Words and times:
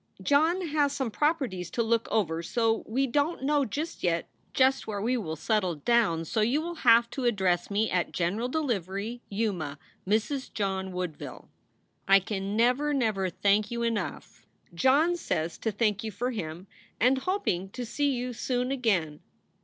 John 0.23 0.65
has 0.69 0.93
some 0.93 1.11
properties 1.11 1.69
to 1.69 1.83
look 1.83 2.07
over 2.09 2.41
so 2.41 2.83
we 2.87 3.05
dont 3.05 3.43
know 3.43 3.65
just 3.65 4.01
yet 4.01 4.27
just 4.51 4.87
where 4.87 4.99
we 4.99 5.15
will 5.15 5.35
settle 5.35 5.75
down 5.75 6.25
so 6.25 6.41
you 6.41 6.59
will 6.59 6.73
have 6.81 7.07
to 7.11 7.25
address 7.25 7.69
me 7.69 7.87
at 7.91 8.11
General 8.11 8.49
Delivery, 8.49 9.21
Yuma, 9.29 9.77
Mrs. 10.07 10.51
John 10.51 10.91
Woodville. 10.91 11.49
I 12.07 12.19
can 12.19 12.55
never 12.57 12.95
never 12.95 13.29
thank 13.29 13.69
you 13.69 13.83
enough 13.83 14.47
John 14.73 15.15
says 15.17 15.59
to 15.59 15.71
thank 15.71 16.03
you 16.03 16.09
for 16.11 16.31
him 16.31 16.65
and 16.99 17.19
hopeing 17.19 17.69
to 17.69 17.85
see 17.85 18.09
you 18.11 18.33
soon 18.33 18.71
again. 18.71 19.19